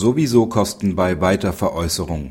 [0.00, 2.30] Sowieso Kosten bei Weiterveräußerung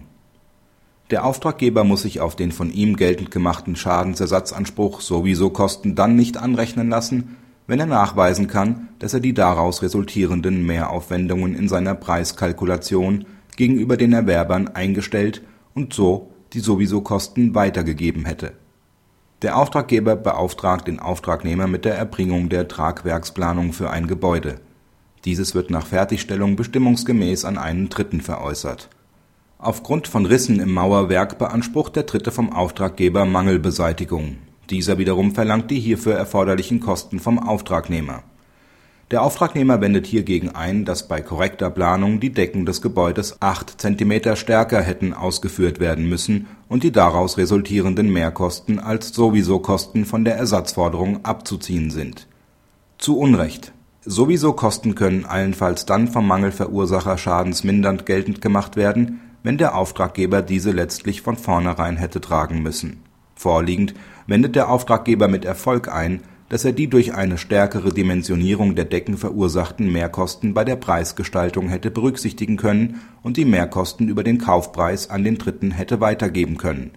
[1.11, 6.37] Der Auftraggeber muss sich auf den von ihm geltend gemachten Schadensersatzanspruch Sowieso Kosten dann nicht
[6.37, 7.35] anrechnen lassen,
[7.67, 13.25] wenn er nachweisen kann, dass er die daraus resultierenden Mehraufwendungen in seiner Preiskalkulation
[13.57, 15.41] gegenüber den Erwerbern eingestellt
[15.75, 18.53] und so die Sowieso Kosten weitergegeben hätte.
[19.41, 24.61] Der Auftraggeber beauftragt den Auftragnehmer mit der Erbringung der Tragwerksplanung für ein Gebäude
[25.27, 28.87] dieses wird nach Fertigstellung bestimmungsgemäß an einen Dritten veräußert.
[29.57, 34.37] Aufgrund von Rissen im Mauerwerk beansprucht der Dritte vom Auftraggeber Mangelbeseitigung.
[34.69, 38.23] Dieser wiederum verlangt die hierfür erforderlichen Kosten vom Auftragnehmer.
[39.11, 44.37] Der Auftragnehmer wendet hiergegen ein, dass bei korrekter Planung die Decken des Gebäudes acht Zentimeter
[44.37, 51.25] stärker hätten ausgeführt werden müssen und die daraus resultierenden Mehrkosten als Sowieso-Kosten von der Ersatzforderung
[51.25, 52.27] abzuziehen sind.
[52.97, 53.73] Zu Unrecht
[54.09, 60.71] Sowieso Kosten können allenfalls dann vom Mangelverursacher schadensmindernd geltend gemacht werden, wenn der Auftraggeber diese
[60.71, 63.03] letztlich von vornherein hätte tragen müssen.
[63.35, 68.85] Vorliegend wendet der Auftraggeber mit Erfolg ein, dass er die durch eine stärkere Dimensionierung der
[68.85, 75.09] Decken verursachten Mehrkosten bei der Preisgestaltung hätte berücksichtigen können und die Mehrkosten über den Kaufpreis
[75.09, 76.91] an den Dritten hätte weitergeben können.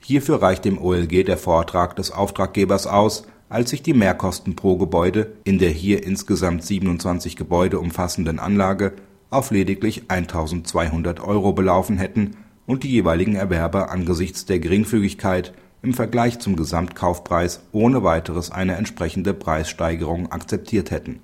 [0.00, 5.32] Hierfür reicht dem OLG der Vortrag des Auftraggebers aus als sich die Mehrkosten pro Gebäude
[5.44, 8.92] in der hier insgesamt 27 Gebäude umfassenden Anlage
[9.30, 16.38] auf lediglich 1.200 Euro belaufen hätten und die jeweiligen Erwerber angesichts der Geringfügigkeit im Vergleich
[16.38, 21.20] zum Gesamtkaufpreis ohne weiteres eine entsprechende Preissteigerung akzeptiert hätten.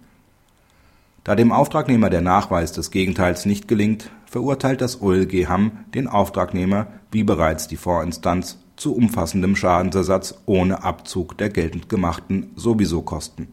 [1.25, 6.87] Da dem Auftragnehmer der Nachweis des Gegenteils nicht gelingt, verurteilt das OLG Hamm den Auftragnehmer
[7.11, 13.49] wie bereits die Vorinstanz zu umfassendem Schadensersatz ohne Abzug der geltend gemachten Sowieso-Kosten.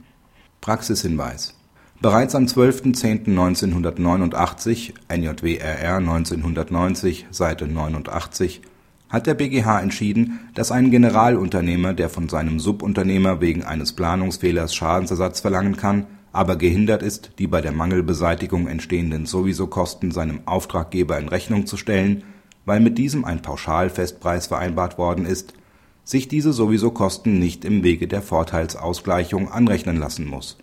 [0.62, 1.56] Praxishinweis
[2.02, 8.62] Bereits am 12.10.1989 NJWRR 1990, Seite 89
[9.10, 15.42] hat der BGH entschieden, dass ein Generalunternehmer, der von seinem Subunternehmer wegen eines Planungsfehlers Schadensersatz
[15.42, 21.66] verlangen kann, aber gehindert ist, die bei der Mangelbeseitigung entstehenden Sowieso-Kosten seinem Auftraggeber in Rechnung
[21.66, 22.24] zu stellen
[22.72, 25.54] weil mit diesem ein Pauschalfestpreis vereinbart worden ist,
[26.06, 30.58] sich diese sowieso Kosten nicht im Wege der Vorteilsausgleichung anrechnen lassen muss.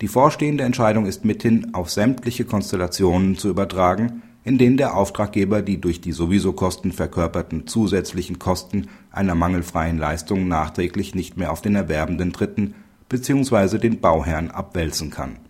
[0.00, 5.80] Die vorstehende Entscheidung ist mithin auf sämtliche Konstellationen zu übertragen, in denen der Auftraggeber die
[5.80, 11.74] durch die sowieso Kosten verkörperten zusätzlichen Kosten einer mangelfreien Leistung nachträglich nicht mehr auf den
[11.74, 12.74] erwerbenden Dritten
[13.08, 13.78] bzw.
[13.78, 15.40] den Bauherrn abwälzen kann